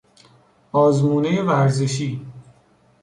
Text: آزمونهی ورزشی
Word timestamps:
آزمونهی 0.71 1.41
ورزشی 1.41 2.25